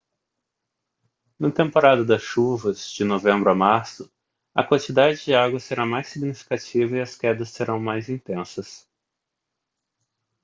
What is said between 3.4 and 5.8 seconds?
a março a quantidade de água